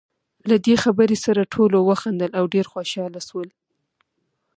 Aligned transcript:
له 0.49 0.55
دې 0.65 0.75
خبرې 0.83 1.17
سره 1.25 1.49
ټولو 1.53 1.77
وخندل، 1.89 2.31
او 2.39 2.43
ډېر 2.53 2.65
خوشاله 2.73 3.19
شول. 3.27 3.49